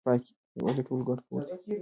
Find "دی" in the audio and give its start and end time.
1.65-1.75